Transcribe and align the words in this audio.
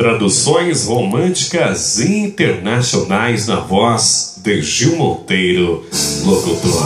Traduções 0.00 0.86
românticas 0.86 2.00
internacionais 2.00 3.46
na 3.46 3.60
voz 3.60 4.36
de 4.38 4.62
Gil 4.62 4.96
Monteiro, 4.96 5.84
locutor. 6.24 6.80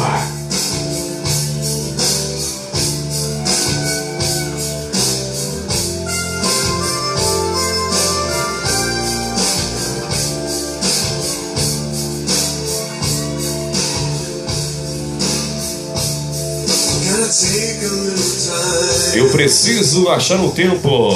Eu 19.15 19.31
preciso 19.31 20.09
achar 20.09 20.41
um 20.41 20.51
tempo, 20.51 21.15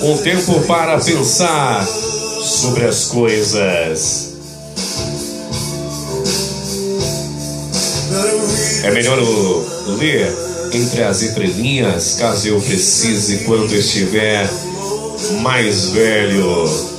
um 0.00 0.16
tempo 0.18 0.60
para 0.62 0.98
pensar 0.98 1.86
sobre 1.86 2.84
as 2.86 3.06
coisas. 3.06 4.28
É 8.84 8.90
melhor 8.90 9.18
ler 9.98 10.32
entre 10.72 11.02
as 11.02 11.22
entrelinhas, 11.22 12.16
caso 12.18 12.48
eu 12.48 12.60
precise 12.60 13.38
quando 13.38 13.72
estiver 13.74 14.48
mais 15.40 15.86
velho. 15.90 16.97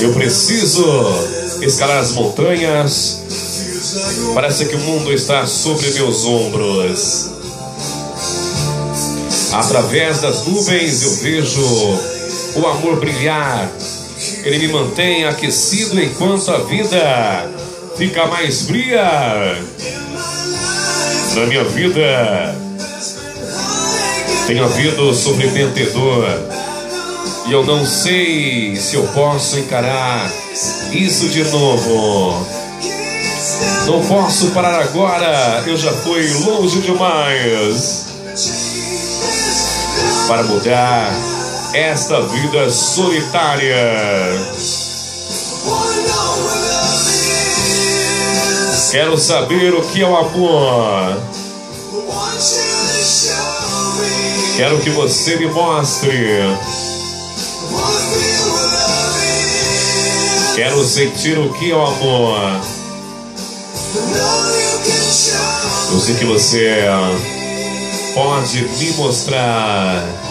Eu 0.00 0.12
preciso 0.12 0.84
escalar 1.62 1.98
as 1.98 2.12
montanhas. 2.12 3.22
Parece 4.34 4.66
que 4.66 4.76
o 4.76 4.80
mundo 4.80 5.12
está 5.12 5.46
sobre 5.46 5.90
meus 5.92 6.24
ombros. 6.24 7.30
Através 9.52 10.20
das 10.20 10.46
nuvens 10.46 11.02
eu 11.02 11.10
vejo 11.16 11.62
o 12.56 12.66
amor 12.66 13.00
brilhar. 13.00 13.70
Ele 14.44 14.58
me 14.58 14.68
mantém 14.68 15.24
aquecido 15.24 16.00
enquanto 16.00 16.50
a 16.50 16.58
vida 16.58 17.50
fica 17.96 18.26
mais 18.26 18.62
fria. 18.62 19.58
Na 21.34 21.46
minha 21.46 21.64
vida 21.64 22.56
tem 24.46 24.60
havido 24.60 25.14
sofrimento 25.14 25.78
e 27.48 27.52
eu 27.52 27.64
não 27.64 27.86
sei 27.86 28.76
se 28.76 28.94
eu 28.96 29.04
posso 29.08 29.58
encarar 29.58 30.30
isso 30.92 31.30
de 31.30 31.42
novo. 31.44 32.46
Não 33.86 34.06
posso 34.06 34.50
parar 34.50 34.82
agora, 34.82 35.64
eu 35.66 35.74
já 35.74 35.90
fui 35.90 36.30
longe 36.44 36.80
demais. 36.82 38.06
Para 40.26 40.42
mudar 40.42 41.10
esta 41.72 42.20
vida 42.20 42.68
solitária. 42.70 43.74
Quero 48.90 49.16
saber 49.16 49.72
o 49.72 49.80
que 49.82 50.02
é 50.02 50.06
o 50.06 50.16
amor. 50.16 51.22
Quero 54.56 54.78
que 54.80 54.90
você 54.90 55.36
me 55.36 55.46
mostre. 55.46 56.87
Quero 60.54 60.84
sentir 60.84 61.38
o 61.38 61.52
que 61.54 61.72
o 61.72 61.86
amor. 61.86 62.60
Eu 65.92 66.00
sei 66.00 66.14
que 66.16 66.24
você 66.24 66.84
pode 68.14 68.62
me 68.62 68.90
mostrar. 68.92 70.27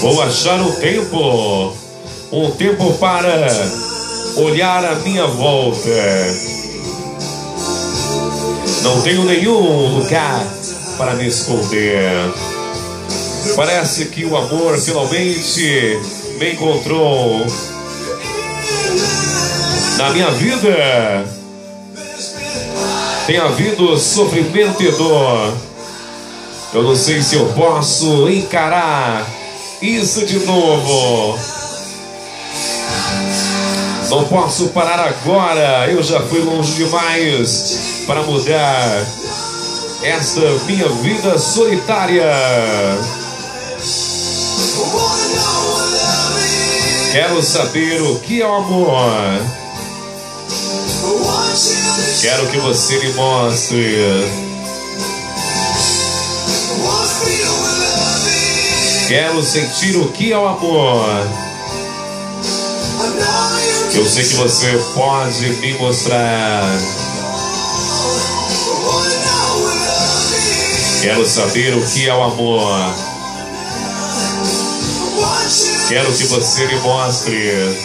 Vou 0.00 0.22
achar 0.22 0.60
um 0.60 0.70
tempo, 0.72 1.72
um 2.30 2.50
tempo 2.52 2.92
para 2.94 3.48
olhar 4.36 4.84
à 4.84 4.94
minha 4.96 5.26
volta. 5.26 5.88
Não 8.82 9.02
tenho 9.02 9.24
nenhum 9.24 9.98
lugar 9.98 10.46
para 10.96 11.14
me 11.14 11.26
esconder. 11.26 12.32
Parece 13.56 14.06
que 14.06 14.24
o 14.24 14.36
amor 14.36 14.78
finalmente 14.78 15.98
me 16.38 16.52
encontrou. 16.52 17.44
Na 19.96 20.10
minha 20.10 20.30
vida 20.30 21.26
tem 23.26 23.36
havido 23.38 23.98
sofrimento 23.98 24.80
e 24.80 24.92
dor. 24.92 25.54
Eu 26.72 26.84
não 26.84 26.94
sei 26.94 27.20
se 27.20 27.34
eu 27.34 27.46
posso 27.54 28.28
encarar 28.28 29.37
isso 29.80 30.26
de 30.26 30.38
novo. 30.40 31.38
Não 34.10 34.24
posso 34.24 34.68
parar 34.68 35.00
agora, 35.00 35.86
eu 35.90 36.02
já 36.02 36.20
fui 36.20 36.40
longe 36.40 36.72
demais 36.74 38.04
para 38.06 38.22
mudar 38.22 39.06
esta 40.02 40.40
minha 40.66 40.88
vida 40.88 41.38
solitária. 41.38 42.24
Quero 47.12 47.42
saber 47.42 48.00
o 48.02 48.18
que 48.20 48.40
é 48.40 48.46
o 48.46 48.54
amor. 48.54 49.40
Quero 52.20 52.46
que 52.48 52.58
você 52.58 52.98
me 52.98 53.12
mostre. 53.12 54.47
Quero 59.08 59.42
sentir 59.42 59.96
o 59.96 60.08
que 60.08 60.34
é 60.34 60.38
o 60.38 60.46
amor. 60.46 61.26
Eu 63.94 64.06
sei 64.06 64.22
que 64.22 64.34
você 64.34 64.78
pode 64.94 65.48
me 65.48 65.72
mostrar. 65.78 66.62
Quero 71.00 71.26
saber 71.26 71.74
o 71.74 71.86
que 71.86 72.06
é 72.06 72.14
o 72.14 72.22
amor. 72.22 72.94
Quero 75.88 76.12
que 76.12 76.24
você 76.24 76.66
me 76.66 76.78
mostre. 76.80 77.78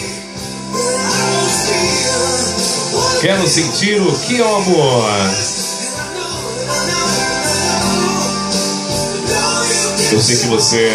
Quero 3.22 3.48
sentir 3.48 4.02
o 4.02 4.12
que 4.12 4.42
é 4.42 4.44
o 4.44 4.56
amor. 4.58 5.53
Eu 10.14 10.22
sei 10.22 10.38
que 10.38 10.46
você 10.46 10.92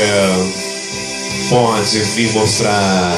pode 1.51 1.99
me 2.15 2.31
mostrar. 2.31 3.13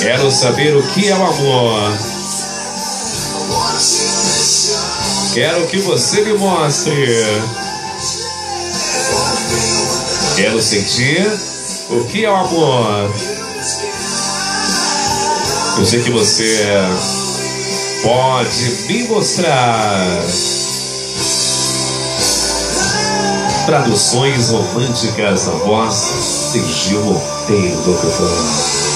Quero 0.00 0.30
saber 0.32 0.74
o 0.74 0.82
que 0.82 1.06
é 1.06 1.14
o 1.14 1.22
amor. 1.22 1.98
Quero 5.34 5.66
que 5.66 5.76
você 5.80 6.22
me 6.22 6.32
mostre. 6.32 7.06
Quero 10.34 10.62
sentir 10.62 11.30
o 11.90 12.04
que 12.06 12.24
é 12.24 12.30
o 12.30 12.36
amor. 12.36 13.14
Eu 15.78 15.84
sei 15.84 16.02
que 16.02 16.10
você 16.10 16.66
pode 18.02 18.86
me 18.88 19.08
mostrar. 19.08 20.22
Traduções 23.66 24.50
românticas 24.50 25.46
na 25.46 25.52
voz 25.52 26.50
de 26.52 26.64
Gil 26.64 27.04
Monteiro, 27.04 27.76
locutor. 27.86 28.91